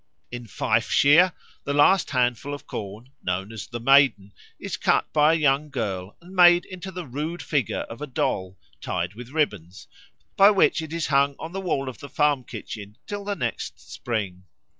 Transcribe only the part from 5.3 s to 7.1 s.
a young girl and made into the